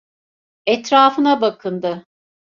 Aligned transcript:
Etrafına 0.65 1.41
bakındı… 1.41 2.05